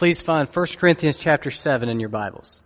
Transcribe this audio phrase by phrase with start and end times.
[0.00, 2.62] please find 1 Corinthians chapter 7 in your Bibles.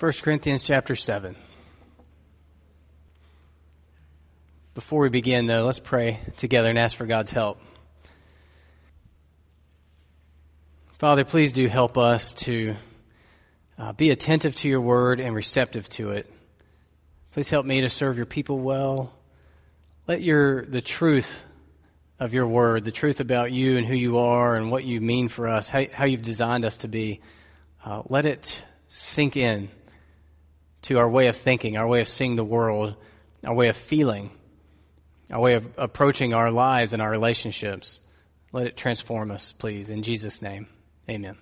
[0.00, 1.36] 1 Corinthians chapter 7.
[4.74, 7.60] Before we begin, though, let's pray together and ask for God's help.
[10.98, 12.74] Father, please do help us to
[13.78, 16.28] uh, be attentive to your word and receptive to it.
[17.30, 19.12] Please help me to serve your people well.
[20.08, 21.44] Let your the truth
[22.18, 25.28] of your word, the truth about you and who you are and what you mean
[25.28, 27.20] for us, how, how you've designed us to be,
[27.84, 29.68] uh, let it sink in
[30.82, 32.94] to our way of thinking, our way of seeing the world,
[33.44, 34.30] our way of feeling,
[35.30, 38.00] our way of approaching our lives and our relationships.
[38.52, 39.90] Let it transform us, please.
[39.90, 40.68] In Jesus' name,
[41.10, 41.36] amen.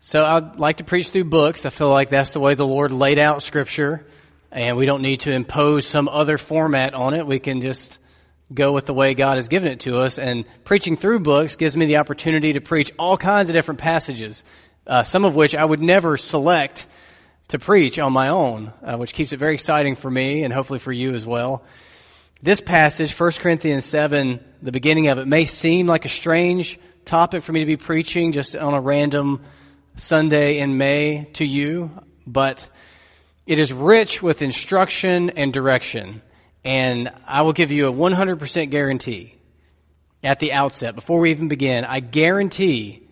[0.00, 1.66] So I'd like to preach through books.
[1.66, 4.06] I feel like that's the way the Lord laid out Scripture,
[4.50, 7.26] and we don't need to impose some other format on it.
[7.26, 7.98] We can just
[8.52, 10.18] go with the way God has given it to us.
[10.18, 14.42] And preaching through books gives me the opportunity to preach all kinds of different passages,
[14.86, 16.86] uh, some of which I would never select
[17.48, 20.78] to preach on my own, uh, which keeps it very exciting for me and hopefully
[20.78, 21.64] for you as well.
[22.42, 27.42] This passage, 1 Corinthians 7, the beginning of it, may seem like a strange topic
[27.42, 29.42] for me to be preaching just on a random
[29.96, 31.90] Sunday in May to you,
[32.26, 32.68] but
[33.46, 36.22] it is rich with instruction and direction.
[36.64, 39.34] And I will give you a 100% guarantee
[40.22, 43.02] at the outset, before we even begin, I guarantee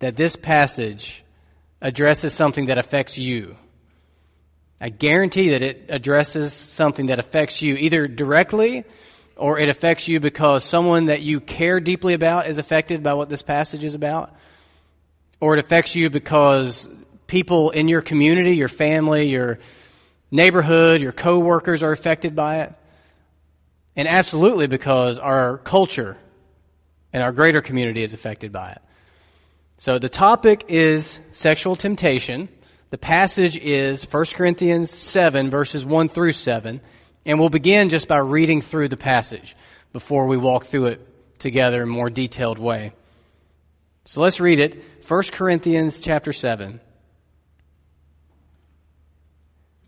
[0.00, 1.22] that this passage
[1.80, 3.56] addresses something that affects you.
[4.80, 8.84] I guarantee that it addresses something that affects you either directly
[9.36, 13.28] or it affects you because someone that you care deeply about is affected by what
[13.28, 14.34] this passage is about,
[15.38, 16.88] or it affects you because
[17.26, 19.58] people in your community, your family, your
[20.30, 22.74] neighborhood, your coworkers are affected by it,
[23.96, 26.16] and absolutely because our culture
[27.12, 28.82] and our greater community is affected by it.
[29.78, 32.48] So the topic is sexual temptation.
[32.90, 36.80] The passage is 1 Corinthians 7, verses 1 through 7.
[37.24, 39.56] And we'll begin just by reading through the passage
[39.92, 42.92] before we walk through it together in a more detailed way.
[44.04, 44.82] So let's read it.
[45.06, 46.80] 1 Corinthians chapter 7.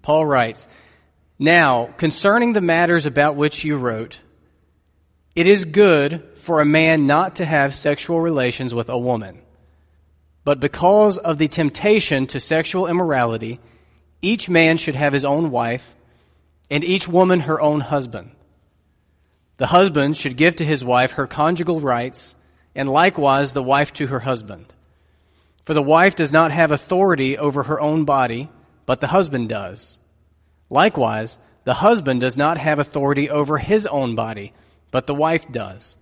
[0.03, 0.69] Paul writes,
[1.39, 4.21] Now, concerning the matters about which you wrote,
[5.35, 9.43] it is good for a man not to have sexual relations with a woman
[10.45, 13.61] but because of the temptation to sexual immorality,
[14.21, 15.95] each man should have his own wife,
[16.71, 18.33] and each woman her own husband.
[19.59, 22.35] The husband should give to his wife her conjugal rights,
[22.75, 24.67] and likewise the wife to her husband.
[25.65, 28.49] For the wife does not have authority over her own body,
[28.87, 29.99] but the husband does.
[30.71, 34.53] Likewise, the husband does not have authority over his own body,
[34.91, 35.97] but the wife does.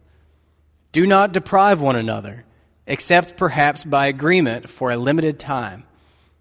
[0.93, 2.45] Do not deprive one another
[2.87, 5.85] except perhaps by agreement for a limited time,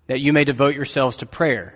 [0.08, 1.76] that you may devote yourselves to prayer.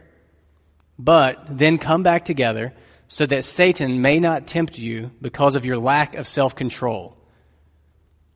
[0.98, 2.74] But then come back together
[3.08, 7.16] so that Satan may not tempt you because of your lack of self control.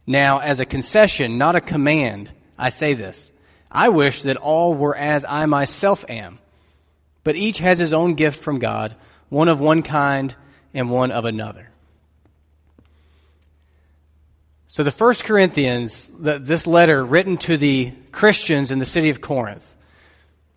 [0.05, 3.31] Now, as a concession, not a command, I say this.
[3.71, 6.39] I wish that all were as I myself am.
[7.23, 8.95] But each has his own gift from God,
[9.29, 10.33] one of one kind
[10.73, 11.69] and one of another.
[14.69, 19.21] So, the First Corinthians, the, this letter written to the Christians in the city of
[19.21, 19.73] Corinth.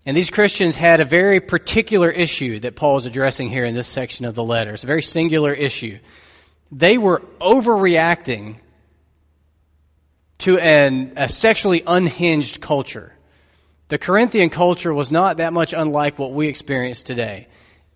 [0.04, 3.86] And these Christians had a very particular issue that Paul is addressing here in this
[3.86, 4.72] section of the letter.
[4.72, 5.98] It's a very singular issue.
[6.72, 8.56] They were overreacting
[10.40, 13.14] to an, a sexually unhinged culture.
[13.88, 17.48] The Corinthian culture was not that much unlike what we experience today.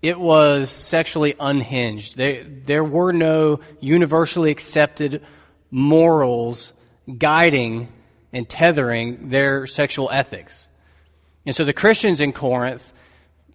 [0.03, 2.17] It was sexually unhinged.
[2.17, 5.23] There, there were no universally accepted
[5.71, 6.73] morals
[7.19, 7.89] guiding
[8.33, 10.69] and tethering their sexual ethics.
[11.47, 12.93] And so the Christians in Corinth,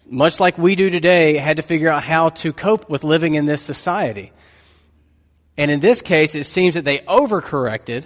[0.05, 3.45] much like we do today, had to figure out how to cope with living in
[3.45, 4.31] this society.
[5.57, 8.05] And in this case, it seems that they overcorrected.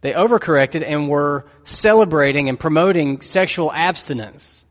[0.00, 4.64] They overcorrected and were celebrating and promoting sexual abstinence,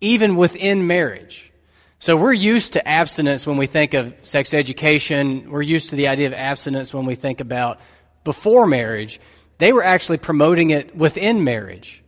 [0.00, 1.52] even within marriage.
[1.98, 5.50] So we're used to abstinence when we think of sex education.
[5.50, 7.80] We're used to the idea of abstinence when we think about
[8.24, 9.20] before marriage.
[9.58, 12.02] They were actually promoting it within marriage.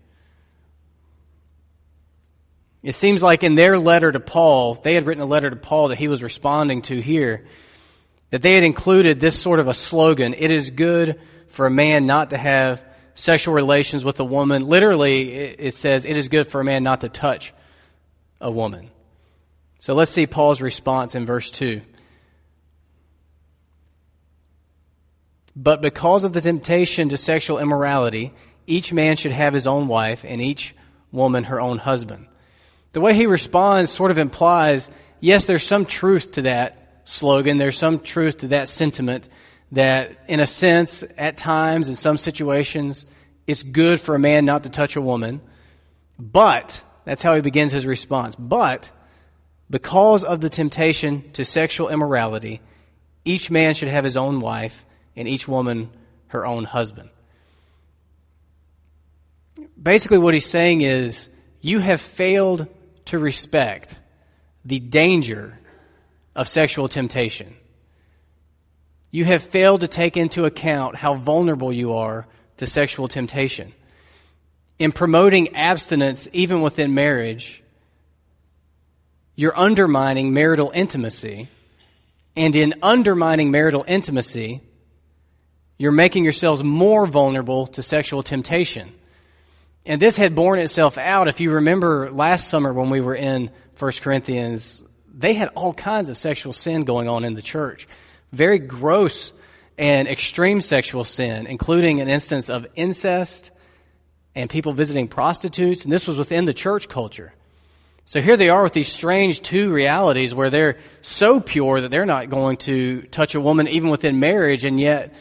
[2.83, 5.89] It seems like in their letter to Paul, they had written a letter to Paul
[5.89, 7.47] that he was responding to here,
[8.31, 11.19] that they had included this sort of a slogan It is good
[11.55, 12.85] for a man not to have
[13.15, 14.67] sexual relations with a woman.
[14.67, 17.55] Literally, it says, It is good for a man not to touch
[18.41, 18.91] a woman.
[19.79, 21.81] So let's see Paul's response in verse 2.
[25.56, 28.33] But because of the temptation to sexual immorality,
[28.67, 30.75] each man should have his own wife, and each
[31.12, 32.27] woman her own husband.
[32.93, 34.91] The way he responds sort of implies
[35.21, 39.29] yes, there's some truth to that slogan, there's some truth to that sentiment
[39.75, 43.05] that, in a sense, at times, in some situations,
[43.47, 45.41] it's good for a man not to touch a woman.
[46.19, 48.35] But, that's how he begins his response.
[48.35, 48.91] But,
[49.71, 52.61] because of the temptation to sexual immorality,
[53.25, 54.85] each man should have his own wife,
[55.17, 55.91] and each woman
[56.29, 57.11] her own husband.
[59.81, 61.29] Basically, what he's saying is
[61.61, 62.67] you have failed
[63.06, 63.97] to respect
[64.65, 65.59] the danger
[66.35, 67.55] of sexual temptation.
[69.14, 72.26] You have failed to take into account how vulnerable you are
[72.56, 73.72] to sexual temptation.
[74.81, 77.62] In promoting abstinence, even within marriage,
[79.37, 81.46] you're undermining marital intimacy.
[82.34, 84.62] And in undermining marital intimacy,
[85.78, 88.93] you're making yourselves more vulnerable to sexual temptation.
[89.87, 91.28] And this had borne itself out.
[91.28, 96.11] If you remember last summer when we were in 1 Corinthians, they had all kinds
[96.11, 97.87] of sexual sin going on in the church.
[98.35, 99.33] Very gross
[99.79, 103.51] and extreme sexual sin, including an instance of incest
[104.35, 105.85] and people visiting prostitutes.
[105.85, 107.33] And this was within the church culture.
[108.07, 112.05] So here they are with these strange two realities where they're so pure that they're
[112.05, 115.15] not going to touch a woman even within marriage, and yet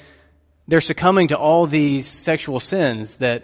[0.68, 3.44] they're succumbing to all these sexual sins that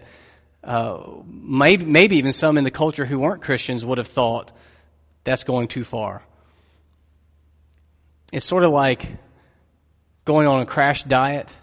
[0.64, 4.52] uh, maybe, maybe even some in the culture who weren't Christians would have thought
[5.24, 6.22] that's going too far.
[8.34, 9.08] It's sort of like
[10.30, 11.56] going on a crash diet.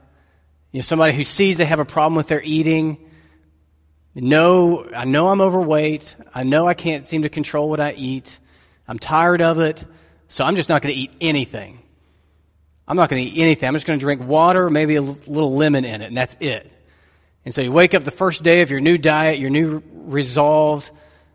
[0.72, 2.98] You know, somebody who sees they have a problem with their eating.
[4.12, 6.16] No, I know I'm overweight.
[6.34, 8.40] I know I can't seem to control what I eat.
[8.88, 9.84] I'm tired of it.
[10.26, 11.80] So I'm just not going to eat anything.
[12.88, 13.68] I'm not going to eat anything.
[13.68, 16.68] I'm just going to drink water, maybe a little lemon in it, and that's it.
[17.44, 20.90] And so you wake up the first day of your new diet, your new resolved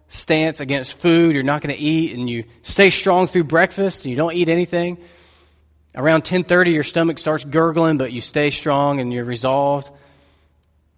[0.09, 1.33] stance against food.
[1.33, 4.49] You're not going to eat, and you stay strong through breakfast, and you don't eat
[4.49, 4.97] anything.
[5.95, 9.91] Around 10:30, your stomach starts gurgling, but you stay strong and you're resolved.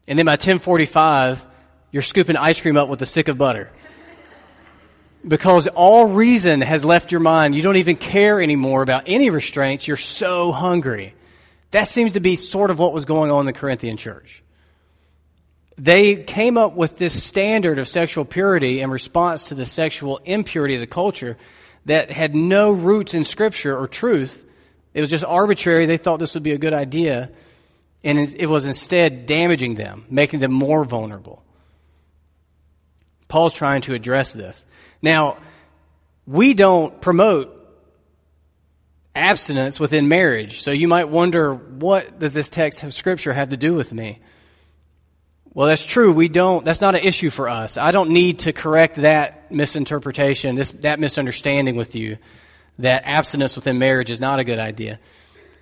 [0.07, 1.43] And then by 10:45,
[1.91, 3.69] you're scooping ice cream up with a stick of butter.
[5.27, 7.55] Because all reason has left your mind.
[7.55, 9.87] You don't even care anymore about any restraints.
[9.87, 11.15] You're so hungry.
[11.71, 14.43] That seems to be sort of what was going on in the Corinthian church
[15.77, 20.75] they came up with this standard of sexual purity in response to the sexual impurity
[20.75, 21.37] of the culture
[21.85, 24.45] that had no roots in Scripture or truth.
[24.93, 25.85] It was just arbitrary.
[25.85, 27.31] They thought this would be a good idea,
[28.03, 31.43] and it was instead damaging them, making them more vulnerable.
[33.27, 34.63] Paul's trying to address this.
[35.01, 35.37] Now,
[36.27, 37.59] we don't promote
[39.15, 43.57] abstinence within marriage, so you might wonder what does this text of Scripture have to
[43.57, 44.19] do with me?
[45.55, 46.11] Well, that's true.
[46.11, 47.77] We don't, that's not an issue for us.
[47.77, 52.17] I don't need to correct that misinterpretation, this, that misunderstanding with you
[52.79, 54.99] that abstinence within marriage is not a good idea.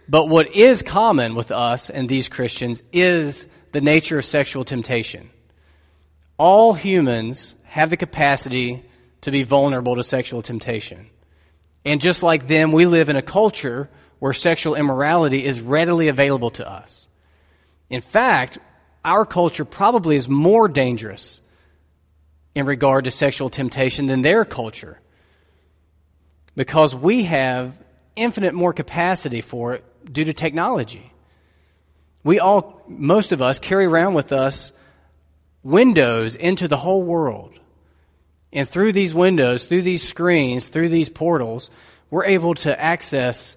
[0.08, 5.30] But what is common with us and these Christians is the nature of sexual temptation.
[6.38, 8.84] All humans have the capacity
[9.22, 11.08] to be vulnerable to sexual temptation.
[11.86, 16.52] And just like them, we live in a culture where sexual immorality is readily available
[16.52, 17.08] to us.
[17.90, 18.58] In fact,
[19.04, 21.42] our culture probably is more dangerous
[22.54, 25.01] in regard to sexual temptation than their culture
[26.56, 27.78] because we have
[28.16, 31.12] infinite more capacity for it due to technology.
[32.24, 34.72] We all, most of us, carry around with us
[35.64, 37.54] windows into the whole world.
[38.54, 41.72] And through these windows, through these screens, through these portals,
[42.10, 43.56] we're able to access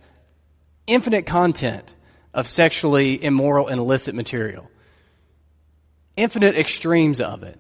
[0.86, 1.92] infinite content
[2.32, 4.70] of sexually immoral and illicit material
[6.16, 7.58] infinite extremes of it.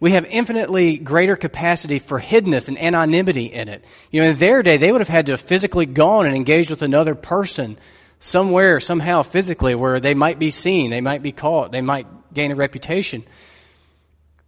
[0.00, 3.84] We have infinitely greater capacity for hiddenness and anonymity in it.
[4.10, 6.70] You know, in their day, they would have had to have physically gone and engaged
[6.70, 7.78] with another person
[8.20, 12.52] somewhere, somehow, physically, where they might be seen, they might be caught, they might gain
[12.52, 13.24] a reputation.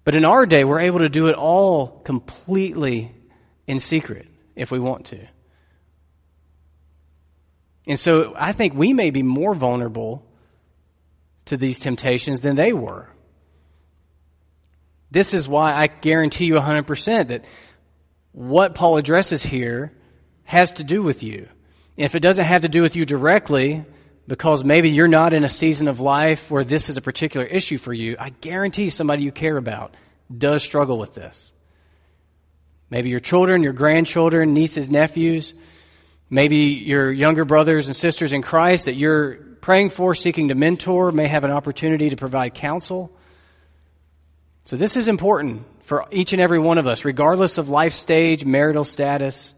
[0.05, 3.13] But in our day, we're able to do it all completely
[3.67, 5.19] in secret if we want to.
[7.87, 10.25] And so I think we may be more vulnerable
[11.47, 13.09] to these temptations than they were.
[15.11, 17.45] This is why I guarantee you 100% that
[18.33, 19.93] what Paul addresses here
[20.45, 21.49] has to do with you.
[21.97, 23.85] if it doesn't have to do with you directly,
[24.27, 27.79] because maybe you're not in a season of life where this is a particular issue
[27.79, 29.95] for you, I guarantee somebody you care about
[30.37, 31.53] does struggle with this.
[32.89, 35.55] Maybe your children, your grandchildren, nieces, nephews,
[36.31, 41.13] maybe your younger brothers and sisters in Christ that you're praying for, seeking to mentor,
[41.13, 43.13] may have an opportunity to provide counsel.
[44.65, 48.45] So, this is important for each and every one of us, regardless of life stage,
[48.45, 49.53] marital status.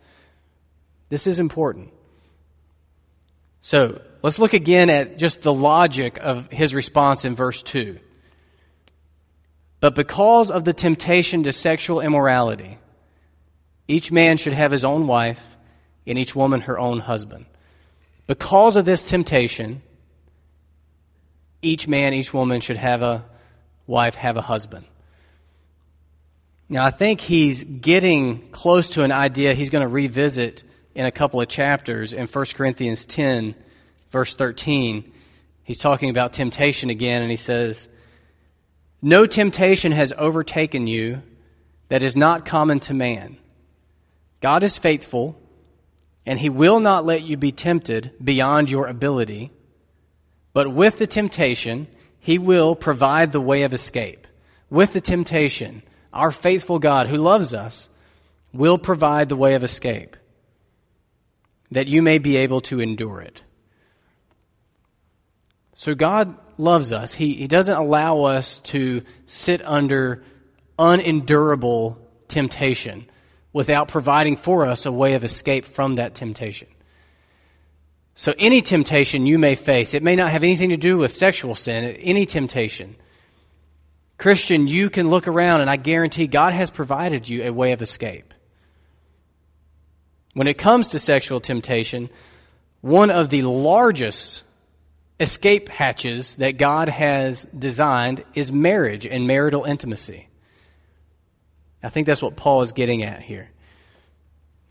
[1.09, 1.91] This is important.
[3.61, 7.99] So, let's look again at just the logic of his response in verse 2.
[9.81, 12.79] But because of the temptation to sexual immorality,
[13.89, 15.43] each man should have his own wife,
[16.07, 17.47] and each woman her own husband.
[18.27, 19.83] Because of this temptation,
[21.61, 23.25] each man, each woman should have a
[23.87, 24.87] wife, have a husband.
[26.73, 30.65] Now, I think he's getting close to an idea he's going to revisit
[30.95, 33.55] in a couple of chapters in 1 Corinthians 10,
[34.11, 35.13] verse 13.
[35.65, 37.91] He's talking about temptation again, and he says,
[39.03, 41.23] No temptation has overtaken you
[41.89, 43.37] that is not common to man.
[44.41, 45.39] God is faithful,
[46.25, 49.51] and he will not let you be tempted beyond your ability.
[50.55, 51.87] But with the temptation,
[52.19, 54.27] he will provide the way of escape.
[54.71, 57.89] With the temptation, our faithful God who loves us
[58.53, 60.17] will provide the way of escape
[61.71, 63.43] that you may be able to endure it.
[65.75, 67.15] So God loves us.
[67.15, 70.23] He, he doesn't allow us to sit under
[70.79, 73.07] unendurable temptation
[73.53, 76.69] without providing for us a way of escape from that temptation.
[78.15, 81.55] So, any temptation you may face, it may not have anything to do with sexual
[81.55, 82.97] sin, any temptation.
[84.23, 87.83] Christian, you can look around and I guarantee God has provided you a way of
[87.83, 88.33] escape.
[90.35, 92.09] When it comes to sexual temptation,
[92.83, 94.45] one of the largest
[95.19, 100.29] escape hatches that God has designed is marriage and marital intimacy.
[101.83, 103.51] I think that's what Paul is getting at here.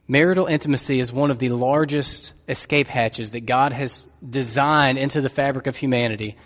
[0.08, 5.28] Marital intimacy is one of the largest escape hatches that God has designed into the
[5.28, 6.38] fabric of humanity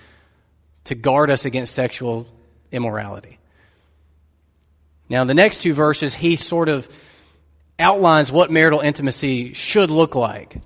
[0.86, 2.26] to guard us against sexual
[2.76, 3.40] immorality.
[5.10, 6.88] Now, the next two verses, he sort of
[7.80, 10.58] outlines what marital intimacy should look like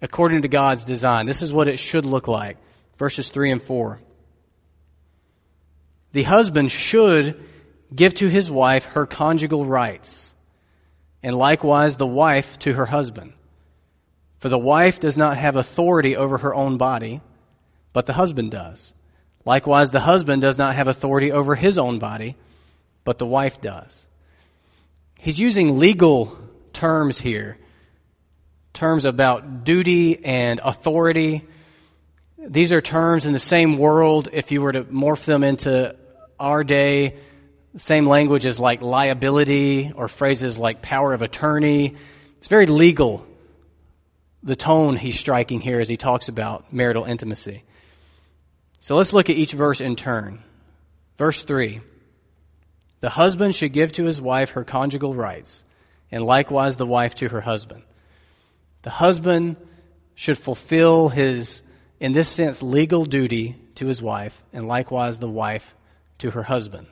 [0.00, 1.26] according to God's design.
[1.26, 2.56] This is what it should look like.
[2.98, 4.00] Verses 3 and 4.
[6.12, 7.42] The husband should
[7.94, 10.32] give to his wife her conjugal rights
[11.22, 13.32] and likewise the wife to her husband.
[14.38, 17.22] For the wife does not have authority over her own body,
[17.94, 18.92] but the husband does.
[19.44, 22.36] Likewise, the husband does not have authority over his own body,
[23.04, 24.06] but the wife does.
[25.18, 26.38] He's using legal
[26.72, 27.58] terms here,
[28.72, 31.44] terms about duty and authority.
[32.38, 35.96] These are terms in the same world, if you were to morph them into
[36.38, 37.16] our day,
[37.76, 41.96] same language as like liability or phrases like power of attorney.
[42.38, 43.26] It's very legal,
[44.42, 47.62] the tone he's striking here as he talks about marital intimacy.
[48.84, 50.40] So let's look at each verse in turn.
[51.16, 51.80] Verse 3
[53.00, 55.64] The husband should give to his wife her conjugal rights,
[56.10, 57.82] and likewise the wife to her husband.
[58.82, 59.56] The husband
[60.14, 61.62] should fulfill his,
[61.98, 65.74] in this sense, legal duty to his wife, and likewise the wife
[66.18, 66.86] to her husband.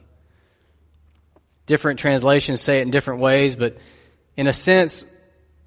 [1.66, 3.76] Different translations say it in different ways, but
[4.34, 5.04] in a sense,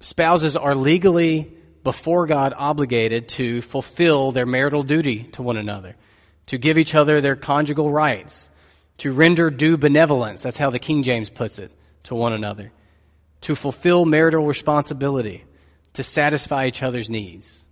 [0.00, 1.52] spouses are legally
[1.84, 5.94] before God obligated to fulfill their marital duty to one another,
[6.46, 8.48] to give each other their conjugal rights,
[8.98, 11.70] to render due benevolence, that's how the King James puts it,
[12.04, 12.72] to one another,
[13.42, 15.44] to fulfill marital responsibility,
[15.94, 17.64] to satisfy each other's needs.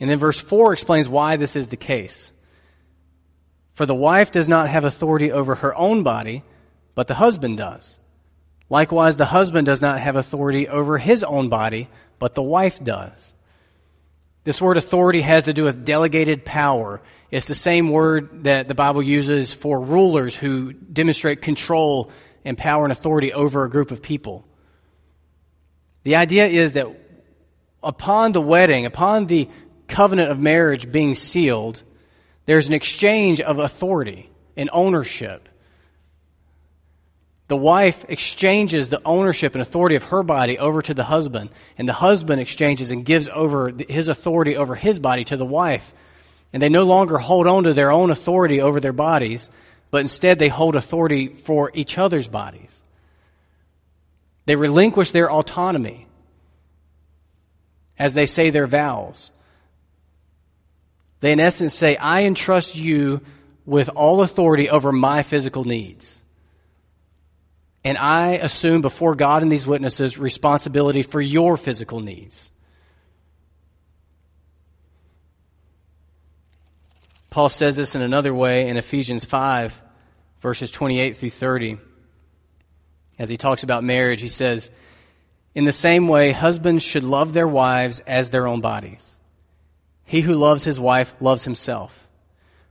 [0.00, 2.30] And then verse 4 explains why this is the case.
[3.74, 6.42] For the wife does not have authority over her own body,
[6.94, 7.98] but the husband does.
[8.70, 11.88] Likewise, the husband does not have authority over his own body,
[12.18, 13.33] but the wife does.
[14.44, 17.00] This word authority has to do with delegated power.
[17.30, 22.10] It's the same word that the Bible uses for rulers who demonstrate control
[22.44, 24.46] and power and authority over a group of people.
[26.02, 26.88] The idea is that
[27.82, 29.48] upon the wedding, upon the
[29.88, 31.82] covenant of marriage being sealed,
[32.44, 35.48] there's an exchange of authority and ownership.
[37.46, 41.88] The wife exchanges the ownership and authority of her body over to the husband, and
[41.88, 45.92] the husband exchanges and gives over his authority over his body to the wife.
[46.52, 49.50] And they no longer hold on to their own authority over their bodies,
[49.90, 52.82] but instead they hold authority for each other's bodies.
[54.46, 56.06] They relinquish their autonomy
[57.98, 59.30] as they say their vows.
[61.20, 63.20] They, in essence, say, I entrust you
[63.66, 66.20] with all authority over my physical needs.
[67.84, 72.50] And I assume before God and these witnesses responsibility for your physical needs.
[77.28, 79.80] Paul says this in another way in Ephesians 5,
[80.40, 81.78] verses 28 through 30.
[83.18, 84.70] As he talks about marriage, he says,
[85.52, 89.14] In the same way, husbands should love their wives as their own bodies.
[90.04, 92.06] He who loves his wife loves himself.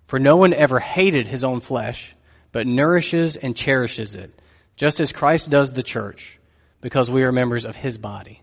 [0.07, 2.15] For no one ever hated his own flesh,
[2.51, 4.31] but nourishes and cherishes it,
[4.75, 6.39] just as Christ does the church,
[6.81, 8.41] because we are members of his body.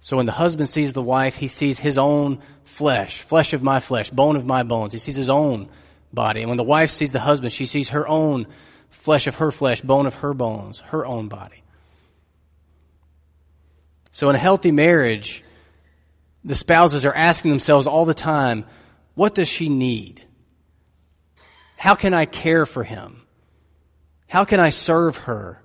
[0.00, 3.80] So when the husband sees the wife, he sees his own flesh, flesh of my
[3.80, 4.92] flesh, bone of my bones.
[4.92, 5.68] He sees his own
[6.12, 6.40] body.
[6.40, 8.46] And when the wife sees the husband, she sees her own
[8.90, 11.62] flesh of her flesh, bone of her bones, her own body.
[14.10, 15.42] So in a healthy marriage,
[16.44, 18.66] the spouses are asking themselves all the time,
[19.14, 20.22] what does she need?
[21.76, 23.23] How can I care for him?
[24.34, 25.62] How can I serve her?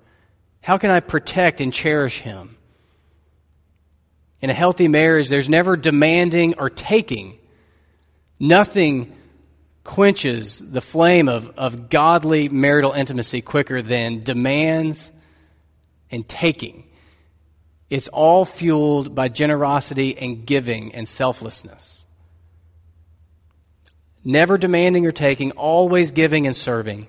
[0.62, 2.56] How can I protect and cherish him?
[4.44, 7.40] In a healthy marriage, there's never demanding or taking.
[8.40, 9.12] Nothing
[9.84, 15.10] quenches the flame of, of godly marital intimacy quicker than demands
[16.12, 16.84] and taking.
[17.90, 22.04] It's all fueled by generosity and giving and selflessness.
[24.24, 27.08] Never demanding or taking, always giving and serving.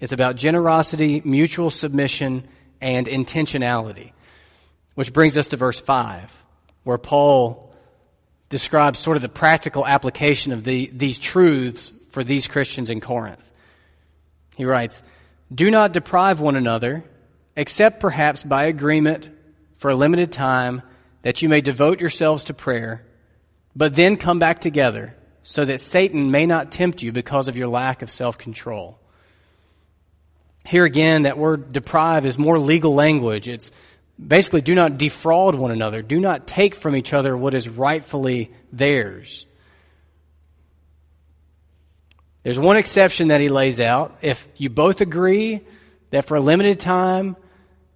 [0.00, 2.46] It's about generosity, mutual submission,
[2.80, 4.12] and intentionality.
[4.94, 6.34] Which brings us to verse 5,
[6.84, 7.72] where Paul
[8.48, 13.44] describes sort of the practical application of the, these truths for these Christians in Corinth.
[14.56, 15.02] He writes,
[15.54, 17.04] Do not deprive one another
[17.58, 19.28] except perhaps by agreement
[19.78, 20.80] for a limited time,
[21.22, 23.04] that you may devote yourselves to prayer,
[23.74, 27.68] but then come back together, so that Satan may not tempt you because of your
[27.68, 28.97] lack of self control.
[30.68, 33.48] Here again, that word deprive is more legal language.
[33.48, 33.72] It's
[34.24, 38.52] basically do not defraud one another, do not take from each other what is rightfully
[38.70, 39.46] theirs.
[42.42, 44.18] There's one exception that he lays out.
[44.20, 45.60] If you both agree
[46.10, 47.36] that for a limited time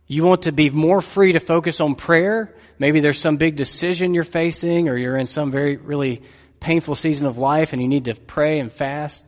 [0.06, 2.54] you want to be more free to focus on prayer.
[2.78, 6.22] Maybe there's some big decision you're facing, or you're in some very, really
[6.60, 9.26] painful season of life and you need to pray and fast.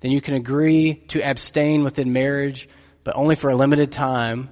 [0.00, 2.68] Then you can agree to abstain within marriage,
[3.06, 4.48] but only for a limited time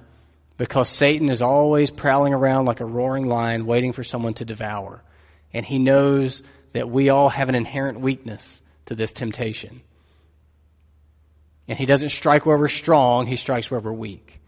[0.57, 5.03] because Satan is always prowling around like a roaring lion waiting for someone to devour.
[5.53, 6.41] And he knows
[6.71, 9.81] that we all have an inherent weakness to this temptation.
[11.67, 14.39] And he doesn't strike where we're strong, he strikes where we're weak.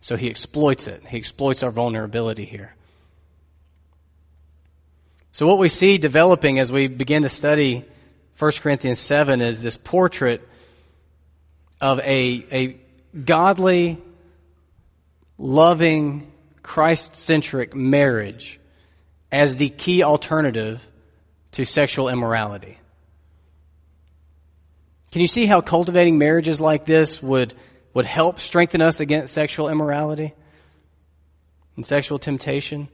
[0.00, 1.06] So he exploits it.
[1.06, 2.74] He exploits our vulnerability here.
[5.30, 7.84] So, what we see developing as we begin to study
[8.38, 10.40] 1 Corinthians 7 is this portrait
[11.80, 12.80] of a, a
[13.24, 13.98] godly,
[15.38, 18.58] loving, Christ centric marriage
[19.30, 20.84] as the key alternative
[21.52, 22.78] to sexual immorality.
[25.12, 27.54] Can you see how cultivating marriages like this would
[27.96, 30.34] would help strengthen us against sexual immorality
[31.76, 32.88] and sexual temptation.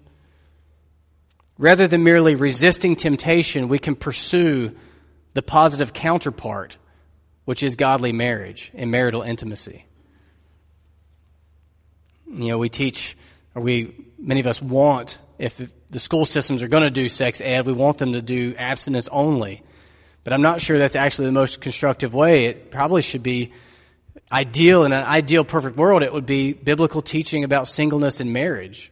[1.59, 4.71] Rather than merely resisting temptation, we can pursue
[5.35, 6.77] the positive counterpart,
[7.47, 9.87] which is godly marriage and marital intimacy.
[12.33, 13.17] You know, we teach,
[13.55, 17.41] or we, many of us want, if the school systems are going to do sex
[17.41, 19.63] ed, we want them to do abstinence only.
[20.25, 22.47] But I'm not sure that's actually the most constructive way.
[22.47, 23.53] It probably should be
[24.31, 28.91] ideal, in an ideal perfect world, it would be biblical teaching about singleness and marriage.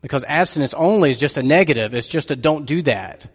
[0.00, 1.94] Because abstinence only is just a negative.
[1.94, 3.26] It's just a don't do that.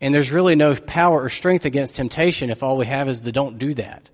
[0.00, 3.32] And there's really no power or strength against temptation if all we have is the
[3.32, 4.10] don't do that.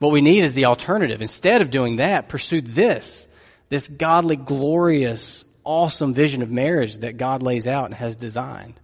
[0.00, 1.20] What we need is the alternative.
[1.20, 3.26] Instead of doing that, pursue this,
[3.68, 8.80] this godly, glorious, awesome vision of marriage that God lays out and has designed.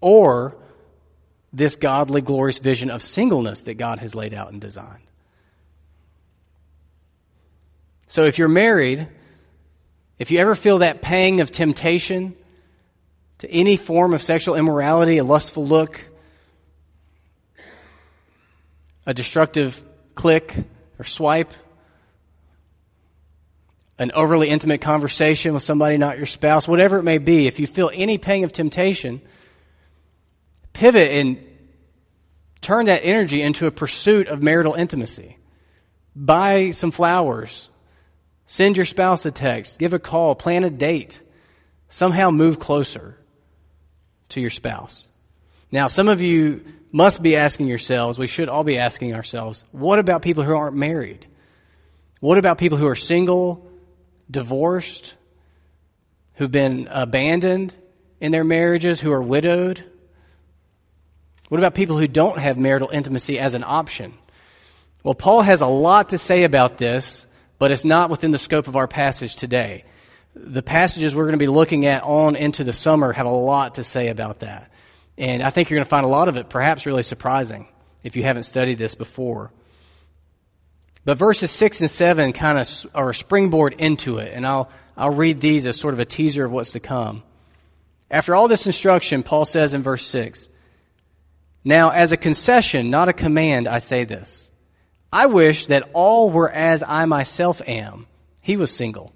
[0.00, 0.56] Or
[1.52, 5.04] this godly, glorious vision of singleness that God has laid out and designed.
[8.06, 9.06] So if you're married,
[10.18, 12.34] if you ever feel that pang of temptation
[13.38, 16.00] to any form of sexual immorality, a lustful look,
[19.06, 19.82] a destructive
[20.14, 20.54] click
[20.98, 21.52] or swipe,
[23.98, 27.66] an overly intimate conversation with somebody not your spouse, whatever it may be, if you
[27.66, 29.20] feel any pang of temptation,
[30.72, 31.38] pivot and
[32.60, 35.36] turn that energy into a pursuit of marital intimacy.
[36.16, 37.68] Buy some flowers.
[38.46, 39.78] Send your spouse a text.
[39.78, 40.34] Give a call.
[40.34, 41.20] Plan a date.
[41.88, 43.18] Somehow move closer
[44.30, 45.06] to your spouse.
[45.70, 49.98] Now, some of you must be asking yourselves, we should all be asking ourselves, what
[49.98, 51.26] about people who aren't married?
[52.20, 53.68] What about people who are single,
[54.30, 55.14] divorced,
[56.34, 57.74] who've been abandoned,
[58.20, 59.82] in their marriages who are widowed?
[61.48, 64.14] What about people who don't have marital intimacy as an option?
[65.02, 67.26] Well, Paul has a lot to say about this,
[67.58, 69.84] but it's not within the scope of our passage today.
[70.36, 73.74] The passages we're going to be looking at on into the summer have a lot
[73.74, 74.70] to say about that.
[75.16, 77.68] And I think you're going to find a lot of it perhaps really surprising
[78.02, 79.52] if you haven't studied this before.
[81.04, 85.14] But verses 6 and 7 kind of are a springboard into it, and I'll, I'll
[85.14, 87.22] read these as sort of a teaser of what's to come.
[88.10, 90.48] After all this instruction, Paul says in verse 6
[91.62, 94.50] Now, as a concession, not a command, I say this.
[95.12, 98.06] I wish that all were as I myself am.
[98.40, 99.12] He was single.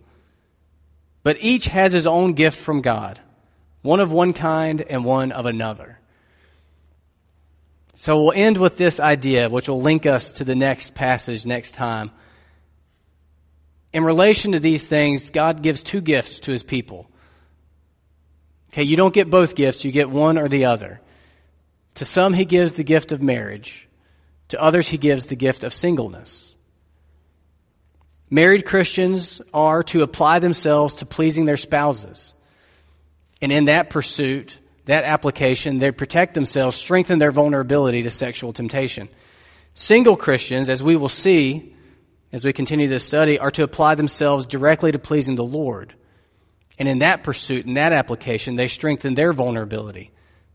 [1.23, 3.21] But each has his own gift from God,
[3.83, 5.99] one of one kind and one of another.
[7.95, 11.73] So we'll end with this idea, which will link us to the next passage next
[11.73, 12.11] time.
[13.93, 17.11] In relation to these things, God gives two gifts to his people.
[18.71, 21.01] Okay, you don't get both gifts, you get one or the other.
[21.95, 23.89] To some, he gives the gift of marriage,
[24.49, 26.55] to others, he gives the gift of singleness.
[28.31, 32.35] Married Christians are to apply themselves to pleasing their spouses.
[33.41, 39.09] And in that pursuit, that application, they protect themselves, strengthen their vulnerability to sexual temptation.
[39.75, 41.75] Single Christians, as we will see
[42.33, 45.95] as we continue this study, are to apply themselves directly to pleasing the Lord.
[46.79, 50.11] And in that pursuit, in that application, they strengthen their vulnerability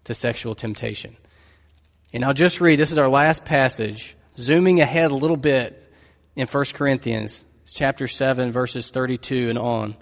[0.05, 1.17] to sexual temptation.
[2.13, 5.91] And I'll just read this is our last passage, zooming ahead a little bit
[6.35, 9.95] in 1 Corinthians, chapter 7, verses 32 and on.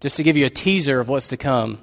[0.00, 1.82] Just to give you a teaser of what's to come,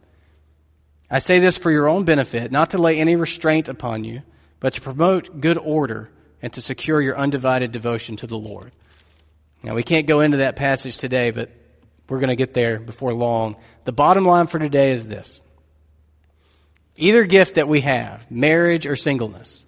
[1.13, 4.21] I say this for your own benefit, not to lay any restraint upon you,
[4.61, 6.09] but to promote good order
[6.41, 8.71] and to secure your undivided devotion to the Lord.
[9.61, 11.51] Now, we can't go into that passage today, but
[12.07, 13.57] we're going to get there before long.
[13.83, 15.41] The bottom line for today is this
[16.95, 19.65] either gift that we have, marriage or singleness,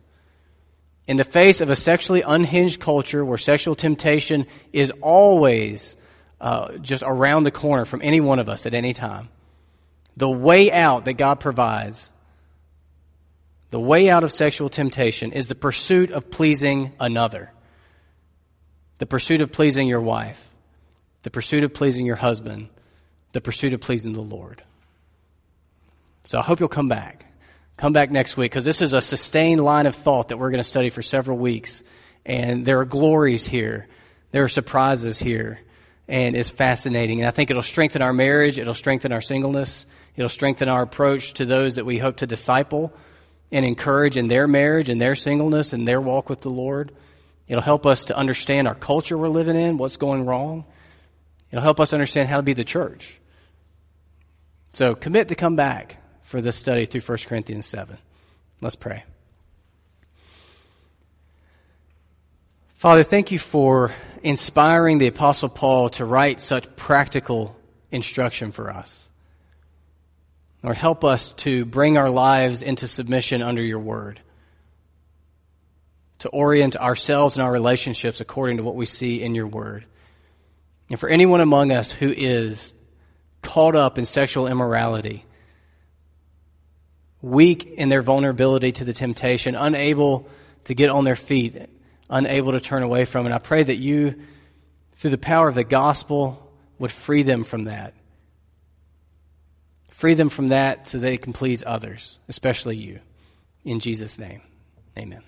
[1.07, 5.97] in the face of a sexually unhinged culture where sexual temptation is always
[6.39, 9.27] uh, just around the corner from any one of us at any time,
[10.15, 12.09] the way out that God provides,
[13.71, 17.51] the way out of sexual temptation is the pursuit of pleasing another,
[18.99, 20.49] the pursuit of pleasing your wife,
[21.23, 22.69] the pursuit of pleasing your husband,
[23.31, 24.61] the pursuit of pleasing the Lord.
[26.23, 27.25] So I hope you'll come back.
[27.75, 30.59] Come back next week because this is a sustained line of thought that we're going
[30.59, 31.81] to study for several weeks.
[32.25, 33.87] And there are glories here,
[34.31, 35.59] there are surprises here,
[36.07, 37.21] and it's fascinating.
[37.21, 41.33] And I think it'll strengthen our marriage, it'll strengthen our singleness, It'll strengthen our approach
[41.33, 42.93] to those that we hope to disciple
[43.51, 46.91] and encourage in their marriage and their singleness and their walk with the Lord.
[47.47, 50.65] It'll help us to understand our culture we're living in, what's going wrong.
[51.51, 53.19] It'll help us understand how to be the church.
[54.73, 57.97] So commit to come back for this study through 1 Corinthians 7.
[58.59, 59.03] Let's pray.
[62.75, 67.55] Father, thank you for inspiring the Apostle Paul to write such practical
[67.91, 69.09] instruction for us.
[70.63, 74.21] Lord, help us to bring our lives into submission under your word,
[76.19, 79.85] to orient ourselves and our relationships according to what we see in your word.
[80.89, 82.71] And for anyone among us who is
[83.41, 85.25] caught up in sexual immorality,
[87.21, 90.29] weak in their vulnerability to the temptation, unable
[90.63, 91.69] to get on their feet,
[92.09, 94.15] unable to turn away from it, I pray that you,
[94.95, 97.93] through the power of the gospel, would free them from that
[100.03, 102.99] Free them from that so they can please others, especially you.
[103.63, 104.41] In Jesus' name,
[104.99, 105.23] amen.